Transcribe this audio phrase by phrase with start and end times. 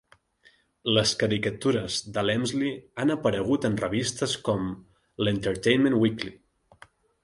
[0.97, 2.73] Les caricatures de l'Emslie
[3.05, 6.39] han aparegut en revistes com l'"Entertainment Weekly".